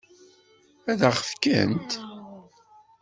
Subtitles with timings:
[0.91, 1.91] Ad ɣ-t-fkent?